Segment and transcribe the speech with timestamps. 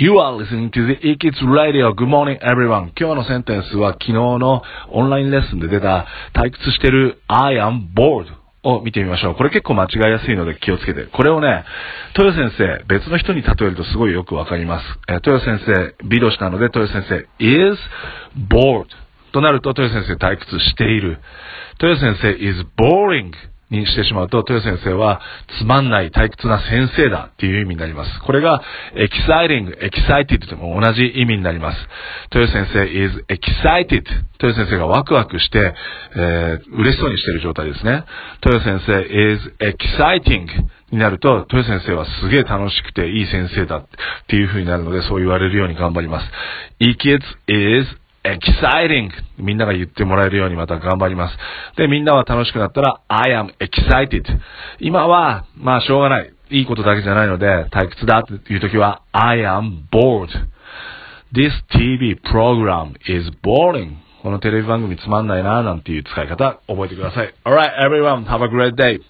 [0.00, 1.92] You are listening to the E-Kids Radio.
[1.92, 2.92] Good morning, everyone.
[2.98, 8.24] 今日のセンテンスは昨日のオンラインレッスンで出た退屈してる I am bored
[8.62, 9.34] を見てみましょう。
[9.34, 11.04] これ結構間違いやすいので気をつけて。
[11.12, 11.66] これをね、
[12.18, 14.86] 豊先生、別の人に例えるとすごいよくわかります。
[15.06, 17.78] え、豊先生、美容師なので豊先生 is
[18.48, 18.86] bored
[19.34, 21.18] となると豊先生退屈している。
[21.78, 23.32] 豊先生 is boring
[23.70, 25.20] にしてしまうと、豊先生は
[25.60, 28.20] つまんない退屈な先生だっていう意味になります。
[28.20, 28.62] これが
[28.94, 31.78] exciting, excited とも同じ意味になります。
[32.34, 34.04] 豊先生 is excited
[34.42, 35.74] 豊先生がワクワクして、
[36.16, 38.04] えー、嬉しそうにしている状態ですね。
[38.44, 40.46] 豊先生 is exciting
[40.90, 43.86] になると、豊先生はすげえ楽しくていい先生だっ
[44.28, 46.26] ていう風になるので、そう言われるように頑張ります。
[46.80, 51.36] e-kids is exciting みんなが言ってもらえるようにまた頑張ります。
[51.76, 54.24] で、みんなは楽しくなったら I am excited
[54.78, 56.32] 今は、まあしょうがない。
[56.50, 60.28] いいことだけじゃないので、退屈だっていう時は I am bored
[61.32, 67.32] This TV program is boring このテレビ番組つまんないななんていう使い方覚えてください。
[67.44, 69.00] Alright, everyone, have a great day!